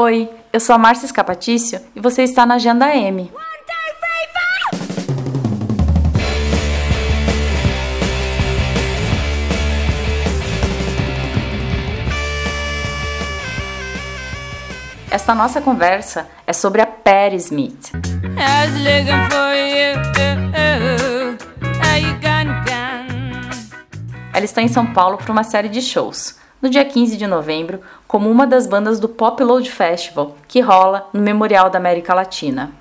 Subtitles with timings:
[0.00, 3.32] Oi, eu sou a Márcia Escapatício e você está na Agenda M.
[15.10, 17.90] Esta nossa conversa é sobre a Perry Smith.
[24.32, 26.36] Ela está em São Paulo para uma série de shows.
[26.60, 31.08] No dia 15 de novembro, como uma das bandas do Pop Load Festival, que rola
[31.12, 32.72] no Memorial da América Latina.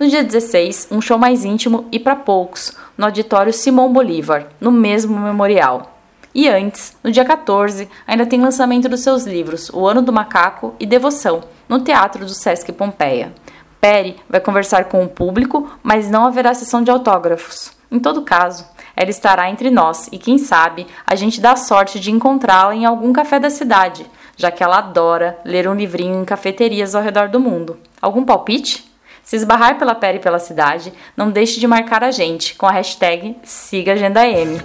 [0.00, 4.72] No dia 16, um show mais íntimo e para poucos, no auditório Simão Bolívar, no
[4.72, 5.96] mesmo memorial.
[6.34, 10.74] E antes, no dia 14, ainda tem lançamento dos seus livros O Ano do Macaco
[10.80, 13.32] e Devoção, no Teatro do Sesc Pompeia.
[13.80, 17.70] Perry vai conversar com o público, mas não haverá sessão de autógrafos.
[17.90, 18.66] Em todo caso,
[18.96, 23.12] ela estará entre nós e quem sabe a gente dá sorte de encontrá-la em algum
[23.12, 27.40] café da cidade, já que ela adora ler um livrinho em cafeterias ao redor do
[27.40, 27.78] mundo.
[28.00, 28.90] Algum palpite?
[29.22, 33.36] Se esbarrar pela Perry pela cidade, não deixe de marcar a gente com a hashtag
[33.44, 34.58] SigaAgendaM.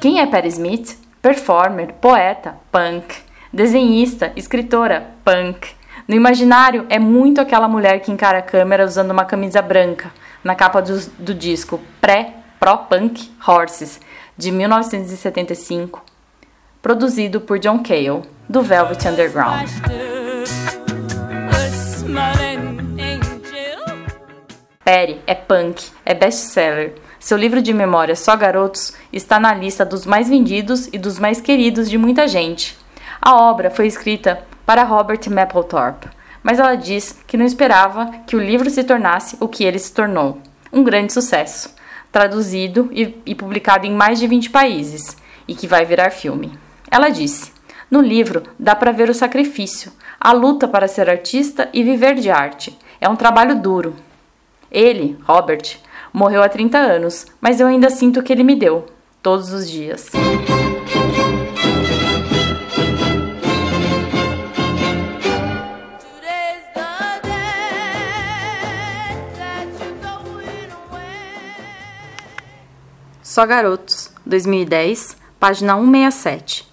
[0.00, 0.96] Quem é Perry Smith?
[1.20, 5.68] Performer, poeta, punk, desenhista, escritora, punk.
[6.06, 10.12] No imaginário, é muito aquela mulher que encara a câmera usando uma camisa branca,
[10.44, 14.00] na capa do, do disco Pré-Pro-Punk Horses,
[14.36, 16.04] de 1975,
[16.80, 19.68] produzido por John Cale, do Velvet Underground.
[24.84, 26.94] Perry é punk, é best-seller.
[27.18, 31.40] Seu livro de memórias Só Garotos está na lista dos mais vendidos e dos mais
[31.40, 32.78] queridos de muita gente.
[33.26, 36.06] A obra foi escrita para Robert Mapplethorpe,
[36.44, 39.92] mas ela diz que não esperava que o livro se tornasse o que ele se
[39.92, 40.38] tornou
[40.72, 41.74] um grande sucesso,
[42.12, 45.16] traduzido e, e publicado em mais de 20 países
[45.48, 46.56] e que vai virar filme.
[46.88, 47.50] Ela disse:
[47.90, 52.30] No livro dá para ver o sacrifício, a luta para ser artista e viver de
[52.30, 52.78] arte.
[53.00, 53.96] É um trabalho duro,
[54.70, 55.80] ele, Robert,
[56.12, 58.86] morreu há 30 anos, mas eu ainda sinto o que ele me deu,
[59.20, 60.12] todos os dias.
[73.26, 76.64] Só Garotos, 2010, página 167.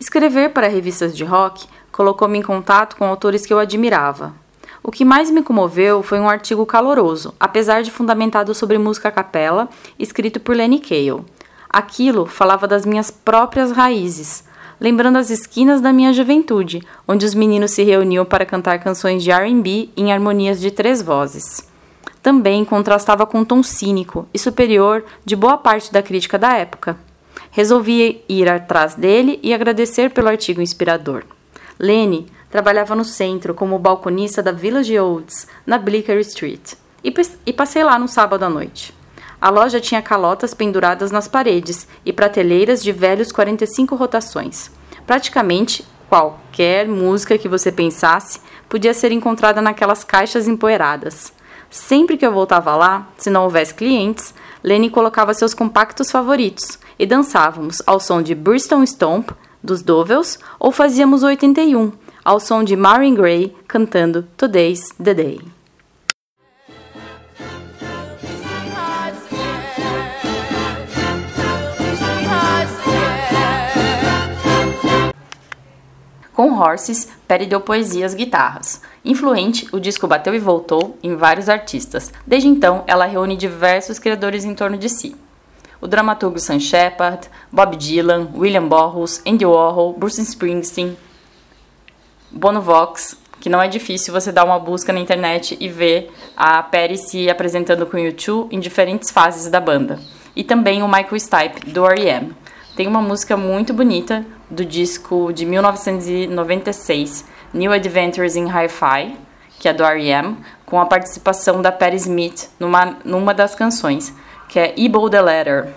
[0.00, 4.34] Escrever para revistas de rock colocou-me em contato com autores que eu admirava,
[4.82, 9.12] o que mais me comoveu foi um artigo caloroso, apesar de fundamentado sobre música a
[9.12, 9.68] capela,
[9.98, 11.22] escrito por Lenny Kayle.
[11.68, 14.42] Aquilo falava das minhas próprias raízes,
[14.80, 19.30] lembrando as esquinas da minha juventude, onde os meninos se reuniam para cantar canções de
[19.30, 21.69] R&B em harmonias de três vozes.
[22.22, 26.98] Também contrastava com o tom cínico e superior de boa parte da crítica da época.
[27.50, 31.24] Resolvi ir atrás dele e agradecer pelo artigo inspirador.
[31.78, 37.98] Lenny trabalhava no centro como balconista da Village Oats, na Bleecker Street, e passei lá
[37.98, 38.94] no sábado à noite.
[39.40, 44.70] A loja tinha calotas penduradas nas paredes e prateleiras de velhos 45 rotações.
[45.06, 51.32] Praticamente qualquer música que você pensasse podia ser encontrada naquelas caixas empoeiradas.
[51.70, 57.06] Sempre que eu voltava lá, se não houvesse clientes, Lenny colocava seus compactos favoritos e
[57.06, 59.30] dançávamos ao som de Bristol Stomp,
[59.62, 61.92] dos Dovels, ou fazíamos 81,
[62.24, 65.59] ao som de Marvin Gaye cantando Today's the Day.
[76.40, 78.80] Com Horses, Perry deu poesia às guitarras.
[79.04, 82.10] Influente, o disco bateu e voltou em vários artistas.
[82.26, 85.14] Desde então, ela reúne diversos criadores em torno de si.
[85.82, 90.96] O dramaturgo Sam Shepard, Bob Dylan, William Burroughs, Andy Warhol, Bruce Springsteen,
[92.30, 96.62] Bono Vox, que não é difícil você dar uma busca na internet e ver a
[96.62, 100.00] Perry se apresentando com o YouTube em diferentes fases da banda.
[100.34, 102.34] E também o Michael Stipe, do R.E.M.
[102.80, 109.18] Tem uma música muito bonita do disco de 1996, New Adventures in Hi-Fi,
[109.58, 114.14] que é do R.E.M., com a participação da Perry Smith numa, numa das canções,
[114.48, 115.74] que é Evil the Letter,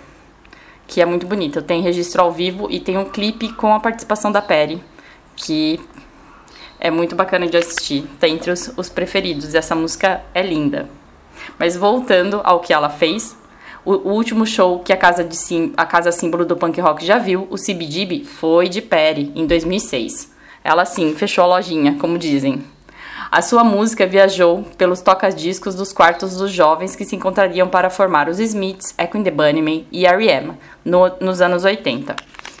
[0.86, 1.60] que é muito bonita.
[1.60, 4.82] Tem registro ao vivo e tem um clipe com a participação da Perry,
[5.36, 5.78] que
[6.80, 9.54] é muito bacana de assistir, tá entre os, os preferidos.
[9.54, 10.88] Essa música é linda.
[11.58, 13.36] Mas voltando ao que ela fez,
[13.84, 17.04] o, o, último show que a casa, de sim, a casa símbolo do punk rock
[17.04, 20.32] já viu, o CBGB, foi de Perry, em 2006.
[20.62, 22.64] Ela sim, fechou a lojinha, como dizem.
[23.30, 28.28] A sua música viajou pelos toca-discos dos quartos dos jovens que se encontrariam para formar
[28.28, 30.52] os Smiths, Echo and the Bunnymen e R.E.M.
[30.84, 32.14] No, nos anos 80.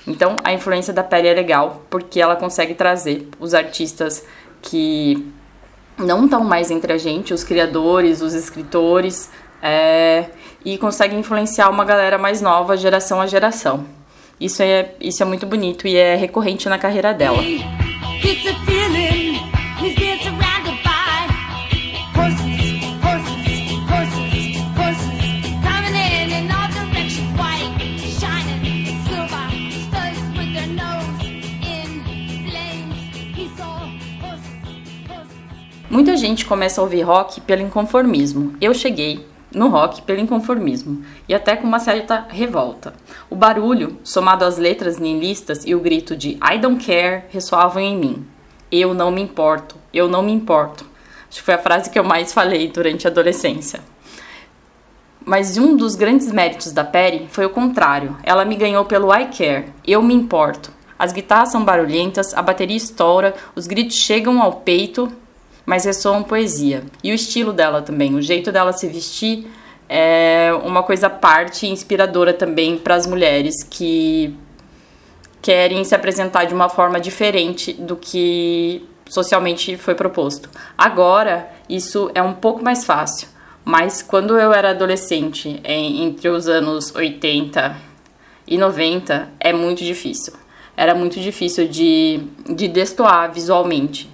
[0.06, 4.24] Então, a influência da Perry é legal porque ela consegue trazer os artistas
[4.60, 5.32] que
[5.96, 9.30] não estão mais entre a gente, os criadores, os escritores,
[9.62, 10.26] é,
[10.64, 13.84] e consegue influenciar uma galera mais nova, geração a geração.
[14.40, 17.38] Isso é, isso é muito bonito e é recorrente na carreira dela.
[35.90, 38.56] Muita gente começa a ouvir rock pelo inconformismo.
[38.60, 39.24] Eu cheguei
[39.54, 42.94] no rock pelo inconformismo e até com uma certa revolta.
[43.30, 47.96] O barulho, somado às letras nihilistas e o grito de I don't care ressoavam em
[47.96, 48.26] mim.
[48.70, 50.84] Eu não me importo, eu não me importo.
[51.28, 53.80] Acho que foi a frase que eu mais falei durante a adolescência.
[55.24, 58.16] Mas um dos grandes méritos da Perry foi o contrário.
[58.22, 60.70] Ela me ganhou pelo I care, eu me importo.
[60.98, 65.10] As guitarras são barulhentas, a bateria estoura, os gritos chegam ao peito
[65.66, 66.84] mas ressoam poesia.
[67.02, 69.46] E o estilo dela também, o jeito dela se vestir
[69.88, 74.34] é uma coisa parte inspiradora também para as mulheres que
[75.42, 80.48] querem se apresentar de uma forma diferente do que socialmente foi proposto.
[80.76, 83.28] Agora, isso é um pouco mais fácil,
[83.62, 87.76] mas quando eu era adolescente, entre os anos 80
[88.46, 90.32] e 90, é muito difícil.
[90.76, 94.13] Era muito difícil de, de destoar visualmente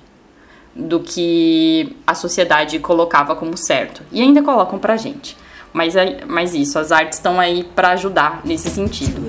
[0.75, 4.03] do que a sociedade colocava como certo.
[4.13, 5.37] E ainda colocam pra gente.
[5.73, 9.21] Mas, é, mas isso, as artes estão aí para ajudar nesse sentido.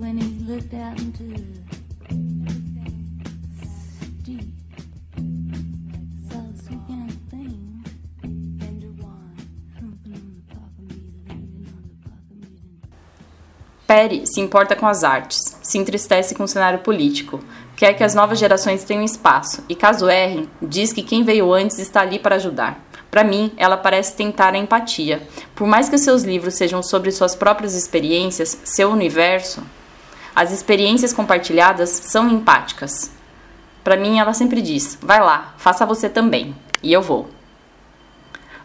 [0.00, 1.59] when he looked out into
[13.90, 17.40] Perry se importa com as artes, se entristece com o cenário político,
[17.74, 21.80] quer que as novas gerações tenham espaço e, caso errem, diz que quem veio antes
[21.80, 22.78] está ali para ajudar.
[23.10, 25.20] Para mim, ela parece tentar a empatia.
[25.56, 29.60] Por mais que seus livros sejam sobre suas próprias experiências, seu universo,
[30.36, 33.10] as experiências compartilhadas são empáticas.
[33.82, 36.54] Para mim, ela sempre diz: vai lá, faça você também.
[36.80, 37.28] E eu vou.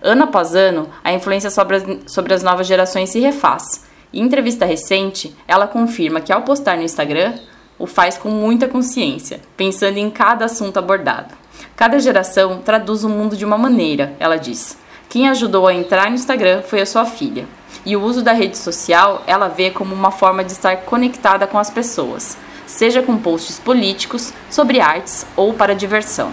[0.04, 1.84] Ano após ano, a influência sobre as,
[2.14, 6.84] sobre as novas gerações se refaz em entrevista recente, ela confirma que ao postar no
[6.84, 7.34] Instagram,
[7.78, 11.36] o faz com muita consciência, pensando em cada assunto abordado.
[11.76, 14.78] Cada geração traduz o mundo de uma maneira, ela diz.
[15.10, 17.46] Quem ajudou a entrar no Instagram foi a sua filha.
[17.86, 21.60] E o uso da rede social ela vê como uma forma de estar conectada com
[21.60, 26.32] as pessoas, seja com posts políticos, sobre artes ou para diversão.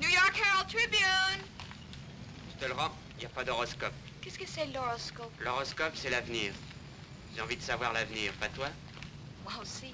[0.00, 1.42] New York Herald Tribune.
[3.20, 4.03] Il a pas d'horoscope.
[4.44, 6.52] Que c'est l'horoscope L'horoscope, c'est l'avenir.
[7.34, 8.66] J'ai envie de savoir l'avenir, pas toi
[9.42, 9.86] Moi aussi.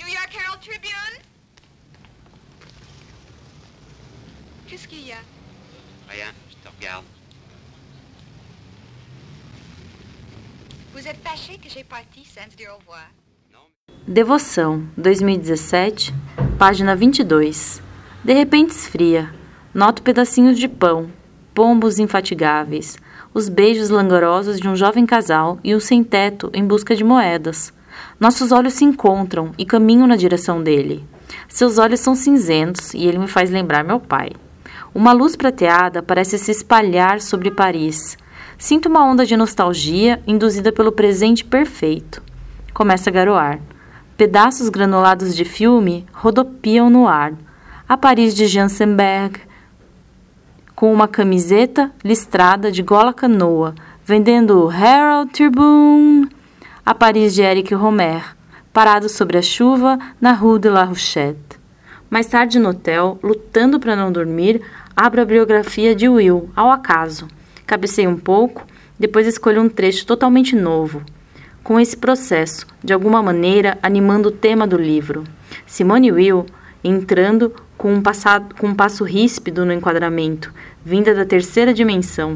[0.00, 1.20] New York Herald Tribune
[4.66, 5.18] Qu'est-ce qu'il y a
[6.08, 7.04] Rien, je te regarde.
[10.94, 13.10] Vous êtes fâché que j'ai parti sans dire au revoir
[14.08, 16.12] Devoção, 2017,
[16.58, 17.82] página 22.
[18.24, 19.30] De repente esfria.
[19.74, 21.10] Noto pedacinhos de pão,
[21.54, 22.98] pombos infatigáveis,
[23.32, 27.72] os beijos langorosos de um jovem casal e o sem-teto em busca de moedas.
[28.18, 31.04] Nossos olhos se encontram e caminham na direção dele.
[31.48, 34.32] Seus olhos são cinzentos e ele me faz lembrar meu pai.
[34.92, 38.18] Uma luz prateada parece se espalhar sobre Paris.
[38.58, 42.22] Sinto uma onda de nostalgia induzida pelo presente perfeito.
[42.72, 43.60] Começa a garoar.
[44.16, 47.32] Pedaços granulados de filme rodopiam no ar.
[47.88, 49.40] A Paris de Jansenberg,
[50.74, 56.28] com uma camiseta listrada de gola canoa, vendendo Herald Tribune
[56.84, 58.36] a Paris de Eric Romer,
[58.72, 61.58] parado sobre a chuva na Rue de la Rochette.
[62.10, 64.60] Mais tarde no hotel, lutando para não dormir,
[64.94, 67.26] abro a biografia de Will, ao acaso.
[67.66, 68.66] Cabecei um pouco,
[68.98, 71.02] depois escolho um trecho totalmente novo.
[71.62, 75.24] Com esse processo, de alguma maneira, animando o tema do livro.
[75.66, 76.44] Simone Will
[76.84, 77.54] entrando
[77.84, 80.50] com um, passado, com um passo ríspido no enquadramento,
[80.82, 82.34] vinda da terceira dimensão.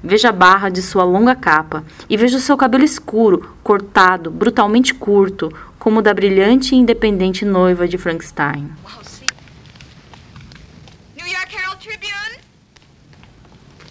[0.00, 4.94] Veja a barra de sua longa capa e veja o seu cabelo escuro, cortado, brutalmente
[4.94, 8.70] curto, como o da brilhante e independente noiva de Frankenstein.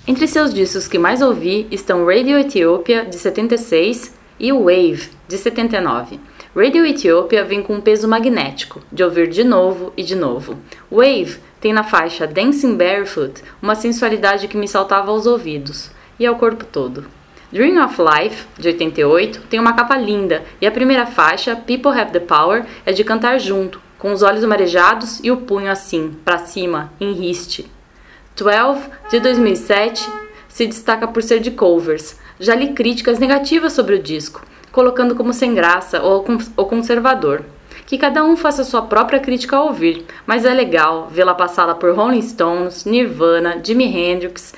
[0.07, 6.17] Entre seus discos que mais ouvi estão Radio Ethiopia, de 76, e Wave, de 79.
[6.55, 10.59] Radio Ethiopia vem com um peso magnético, de ouvir de novo e de novo.
[10.91, 16.35] Wave tem na faixa Dancing Barefoot uma sensualidade que me saltava aos ouvidos e ao
[16.35, 17.05] corpo todo.
[17.51, 22.11] Dream of Life, de 88, tem uma capa linda e a primeira faixa, People Have
[22.11, 26.37] the Power, é de cantar junto, com os olhos marejados e o punho assim, para
[26.37, 27.65] cima, em riste.
[28.35, 30.07] 12, de 2007,
[30.47, 32.19] se destaca por ser de covers.
[32.39, 36.25] Já li críticas negativas sobre o disco, colocando como sem graça ou,
[36.65, 37.45] conservador.
[37.85, 41.95] Que cada um faça sua própria crítica ao ouvir, mas é legal vê-la passada por
[41.95, 44.53] Rolling Stones, Nirvana, Jimi Hendrix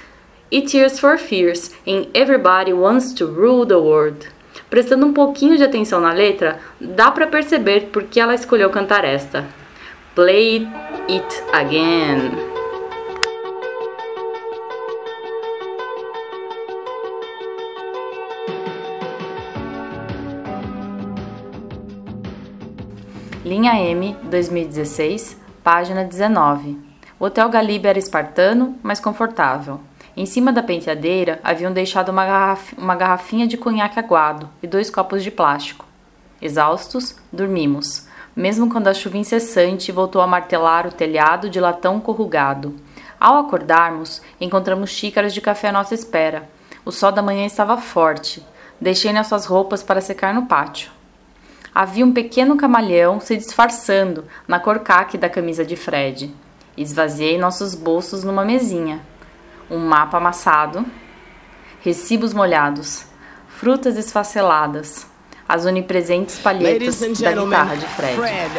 [0.50, 4.28] e Tears for Fears em Everybody Wants to Rule the World.
[4.70, 9.04] Prestando um pouquinho de atenção na letra, dá para perceber por que ela escolheu cantar
[9.04, 9.46] esta.
[10.16, 10.66] Play
[11.10, 12.55] It Again.
[23.56, 26.78] Linha M, 2016, página 19.
[27.18, 29.80] O Hotel Galiba era espartano, mas confortável.
[30.14, 34.90] Em cima da penteadeira haviam deixado uma, garraf uma garrafinha de conhaque aguado e dois
[34.90, 35.86] copos de plástico.
[36.42, 42.76] Exaustos, dormimos, mesmo quando a chuva incessante voltou a martelar o telhado de latão corrugado.
[43.18, 46.50] Ao acordarmos, encontramos xícaras de café à nossa espera.
[46.84, 48.46] O sol da manhã estava forte.
[48.82, 50.94] Deixei nossas roupas para secar no pátio
[51.75, 56.34] havia um pequeno camaleão se disfarçando na cor caque da camisa de Fred.
[56.77, 59.01] Esvaziei nossos bolsos numa mesinha.
[59.70, 60.86] Um mapa amassado,
[61.82, 63.05] recibos molhados,
[63.50, 65.05] frutas esfaceladas,
[65.50, 68.15] as onipresentes palhetas da guitarra de Fred.
[68.15, 68.51] Fred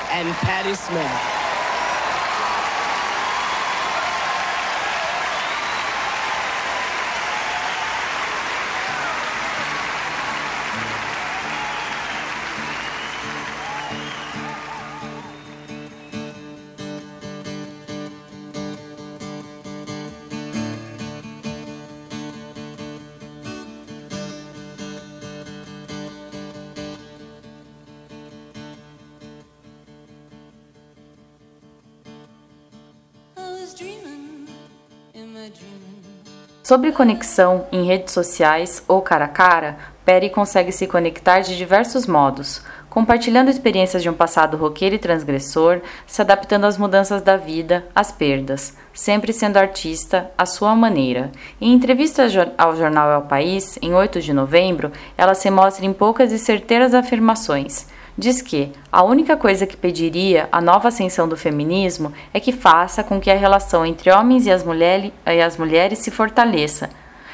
[36.62, 42.06] Sobre conexão em redes sociais ou cara a cara, Perry consegue se conectar de diversos
[42.08, 42.60] modos,
[42.90, 48.10] compartilhando experiências de um passado roqueiro e transgressor, se adaptando às mudanças da vida, às
[48.10, 51.30] perdas, sempre sendo artista à sua maneira.
[51.60, 52.26] Em entrevista
[52.58, 56.94] ao jornal El País, em 8 de novembro, ela se mostra em poucas e certeiras
[56.94, 62.52] afirmações diz que a única coisa que pediria a nova ascensão do feminismo é que
[62.52, 66.88] faça com que a relação entre homens e as, mulher, e as mulheres se fortaleça,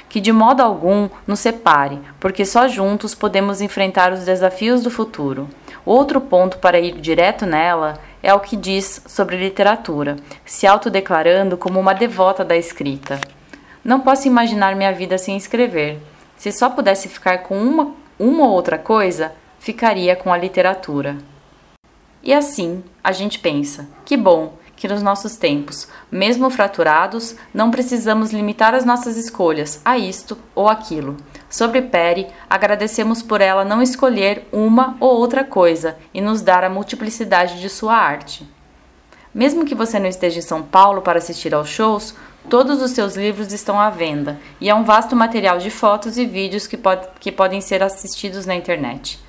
[0.08, 5.48] que de modo algum nos separe, porque só juntos podemos enfrentar os desafios do futuro.
[5.84, 11.80] Outro ponto para ir direto nela é o que diz sobre literatura, se autodeclarando como
[11.80, 13.20] uma devota da escrita.
[13.84, 15.98] Não posso imaginar minha vida sem escrever.
[16.36, 19.32] Se só pudesse ficar com uma, uma ou outra coisa,
[19.62, 21.18] ficaria com a literatura.
[22.20, 28.32] E assim, a gente pensa: que bom que nos nossos tempos, mesmo fraturados, não precisamos
[28.32, 31.16] limitar as nossas escolhas a isto ou aquilo.
[31.48, 36.68] Sobre Perry, agradecemos por ela não escolher uma ou outra coisa e nos dar a
[36.68, 38.44] multiplicidade de sua arte.
[39.32, 42.16] Mesmo que você não esteja em São Paulo para assistir aos shows,
[42.50, 46.26] todos os seus livros estão à venda e é um vasto material de fotos e
[46.26, 46.78] vídeos que,
[47.20, 49.22] que podem ser assistidos na internet.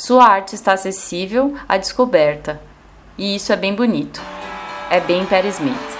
[0.00, 2.60] Sua arte está acessível à descoberta,
[3.18, 4.22] e isso é bem bonito.
[4.88, 5.97] É bem Perry Smith.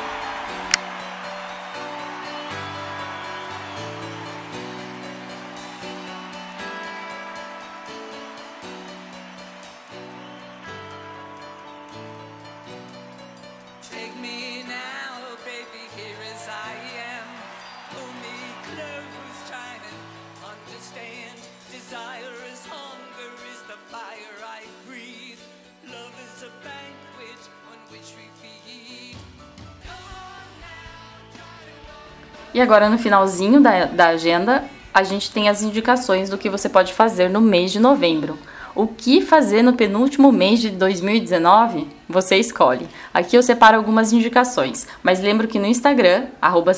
[32.53, 36.69] E agora no finalzinho da, da agenda, a gente tem as indicações do que você
[36.69, 38.39] pode fazer no mês de novembro.
[38.75, 41.89] O que fazer no penúltimo mês de 2019?
[42.09, 42.87] Você escolhe.
[43.13, 46.73] Aqui eu separo algumas indicações, mas lembro que no Instagram, arroba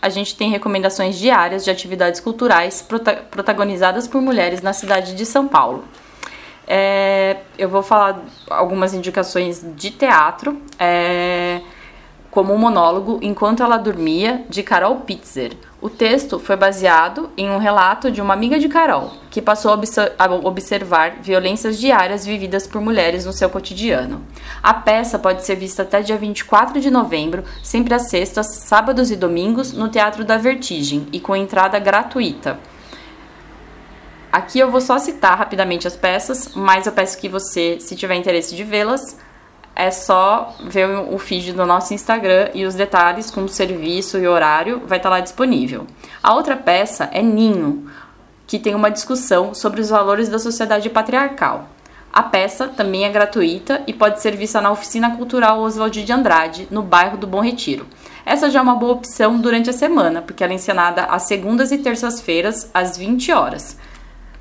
[0.00, 5.26] a gente tem recomendações diárias de atividades culturais prota protagonizadas por mulheres na cidade de
[5.26, 5.84] São Paulo.
[6.64, 10.60] É, eu vou falar algumas indicações de teatro.
[10.78, 11.60] É,
[12.38, 15.56] como um monólogo Enquanto Ela Dormia, de Carol Pitzer.
[15.80, 20.24] O texto foi baseado em um relato de uma amiga de Carol, que passou a
[20.46, 24.22] observar violências diárias vividas por mulheres no seu cotidiano.
[24.62, 29.16] A peça pode ser vista até dia 24 de novembro, sempre às sextas, sábados e
[29.16, 32.60] domingos, no Teatro da Vertigem e com entrada gratuita.
[34.30, 38.14] Aqui eu vou só citar rapidamente as peças, mas eu peço que você, se tiver
[38.14, 39.16] interesse de vê-las,
[39.78, 44.26] é só ver o feed do nosso Instagram e os detalhes com o serviço e
[44.26, 45.86] horário vai estar lá disponível.
[46.20, 47.88] A outra peça é Ninho,
[48.44, 51.68] que tem uma discussão sobre os valores da sociedade patriarcal.
[52.12, 56.66] A peça também é gratuita e pode ser vista na Oficina Cultural Oswald de Andrade,
[56.72, 57.86] no bairro do Bom Retiro.
[58.26, 61.70] Essa já é uma boa opção durante a semana, porque ela é encenada às segundas
[61.70, 63.78] e terças-feiras, às 20 horas.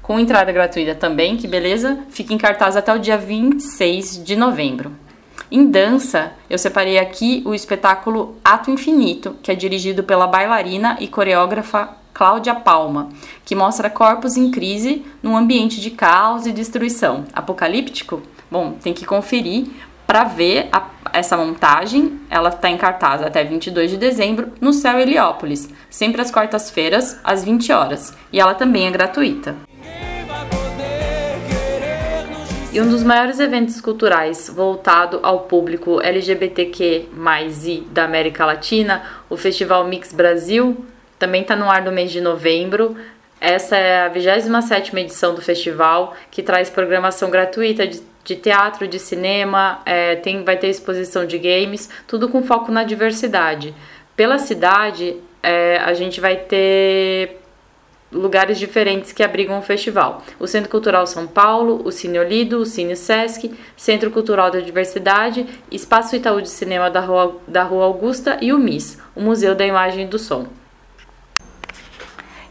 [0.02, 2.00] Com entrada gratuita também, que beleza?
[2.10, 5.06] Fica em cartaz até o dia 26 de novembro.
[5.52, 11.08] Em dança, eu separei aqui o espetáculo Ato Infinito, que é dirigido pela bailarina e
[11.08, 13.10] coreógrafa Cláudia Palma,
[13.46, 17.26] que mostra corpos em crise num ambiente de caos e destruição.
[17.32, 18.22] Apocalíptico?
[18.50, 19.68] Bom, tem que conferir
[20.08, 22.20] para ver a, essa montagem.
[22.30, 27.44] Ela está em cartaz até 22 de dezembro no Céu Heliópolis, sempre às quartas-feiras, às
[27.44, 28.14] 20 horas.
[28.34, 29.56] E ela também é gratuita.
[32.78, 37.08] E um dos maiores eventos culturais voltado ao público LGBTQ
[37.90, 40.86] da América Latina, o Festival Mix Brasil,
[41.18, 42.96] também está no ar no mês de novembro.
[43.42, 49.00] Essa é a 27 edição do festival, que traz programação gratuita de, de teatro, de
[49.00, 53.74] cinema, é, tem, vai ter exposição de games, tudo com foco na diversidade.
[54.16, 57.40] Pela cidade, é, a gente vai ter
[58.12, 60.24] lugares diferentes que abrigam o festival.
[60.40, 65.46] O Centro Cultural São Paulo, o Cine Olido, o Cine Sesc, Centro Cultural da Diversidade,
[65.72, 69.66] Espaço Itaú de Cinema da Rua, da Rua Augusta e o MIS, o Museu da
[69.66, 70.48] Imagem e do Som.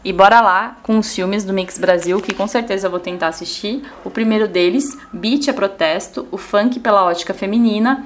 [0.03, 3.27] E bora lá com os filmes do Mix Brasil, que com certeza eu vou tentar
[3.27, 3.83] assistir.
[4.05, 8.05] O primeiro deles, Beat é Protesto, o funk pela ótica feminina,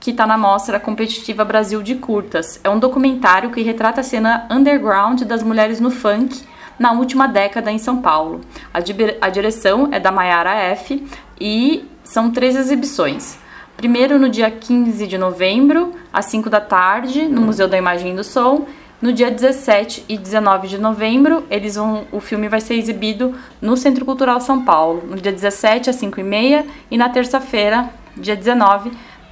[0.00, 2.58] que está na mostra competitiva Brasil de Curtas.
[2.64, 6.42] É um documentário que retrata a cena underground das mulheres no funk,
[6.78, 8.40] na última década em São Paulo.
[8.72, 11.04] A, direção é da Maiara F
[11.40, 13.38] e são três exibições.
[13.76, 18.16] Primeiro no dia 15 de novembro, às 5 da tarde, no Museu da Imagem e
[18.16, 18.66] do Som.
[19.00, 23.76] No dia 17 e 19 de novembro, eles vão, o filme vai ser exibido no
[23.76, 28.34] Centro Cultural São Paulo, no dia 17 às 5 e meia e na terça-feira, dia
[28.34, 28.90] 19,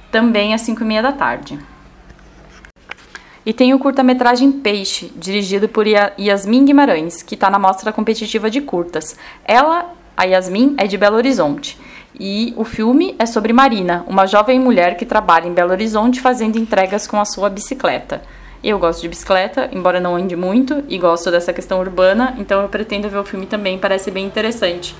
[0.09, 1.59] também às 5 e meia da tarde.
[3.47, 8.59] E tem o curta-metragem Peixe, dirigido por Yasmin Guimarães, que está na mostra competitiva de
[8.59, 9.15] curtas.
[9.45, 11.79] Ela, a Yasmin, é de Belo Horizonte.
[12.19, 16.57] E o filme é sobre Marina, uma jovem mulher que trabalha em Belo Horizonte fazendo
[16.57, 18.21] entregas com a sua bicicleta.
[18.61, 22.67] Eu gosto de bicicleta, embora não ande muito, e gosto dessa questão urbana, então eu
[22.67, 24.93] pretendo ver o filme também, parece bem interessante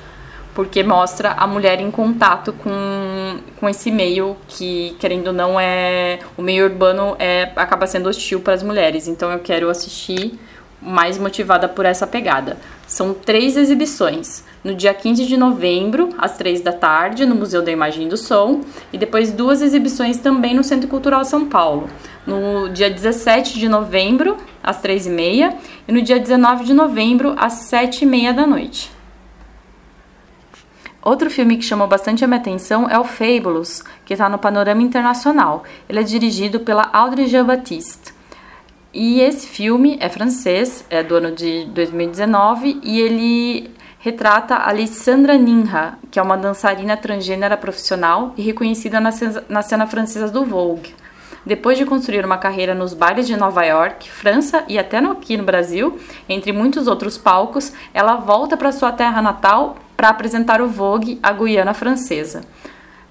[0.57, 6.17] porque mostra a mulher em contato com, com esse meio que, querendo ou não, é
[6.35, 9.07] o meio urbano é acaba sendo hostil para as mulheres.
[9.07, 10.33] Então eu quero assistir
[10.81, 12.57] mais motivada por essa pegada.
[12.87, 14.43] São três exibições.
[14.63, 18.17] No dia 15 de novembro, às três da tarde, no Museu da Imagem e do
[18.17, 21.87] Som, e depois duas exibições também no Centro Cultural São Paulo.
[22.25, 25.55] No dia 17 de novembro, às três e meia,
[25.87, 28.96] e no dia 19 de novembro, às sete e meia da noite.
[31.07, 34.81] Outro filme que chamou bastante a minha atenção é o Fabulous, que está no panorama
[34.81, 35.63] internacional.
[35.87, 38.13] Ele é dirigido pela Audrey Jean-Baptiste.
[38.93, 45.37] E esse filme é francês, é do ano de 2019, e ele retrata a Alessandra
[45.37, 50.43] Ninha, que é uma dançarina transgênera profissional e reconhecida na cena, na cena francesa do
[50.43, 50.93] Vogue.
[51.45, 55.45] Depois de construir uma carreira nos bailes de Nova York, França e até aqui no
[55.45, 61.19] Brasil, entre muitos outros palcos, ela volta para sua terra natal para apresentar o Vogue
[61.23, 62.41] à Guiana Francesa.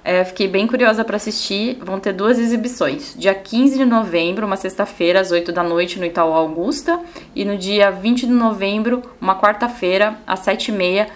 [0.04, 1.78] É, fiquei bem curiosa para assistir.
[1.82, 3.12] Vão ter duas exibições.
[3.18, 7.00] Dia 15 de novembro, uma sexta-feira, às 8 da noite, no Itaú Augusta.
[7.34, 11.08] E no dia 20 de novembro, uma quarta-feira, às 7h30,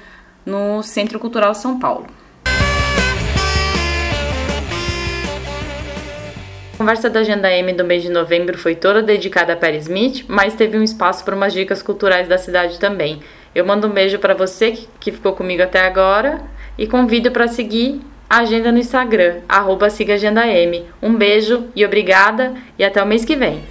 [0.44, 2.09] no Centro Cultural São Paulo.
[6.74, 10.24] A conversa da Agenda M do mês de novembro foi toda dedicada a Perry Smith,
[10.26, 13.20] mas teve um espaço para umas dicas culturais da cidade também.
[13.55, 16.41] Eu mando um beijo para você que ficou comigo até agora
[16.79, 19.89] e convido para seguir a agenda no Instagram, arroba
[21.03, 23.65] Um beijo e obrigada e até o mês que vem.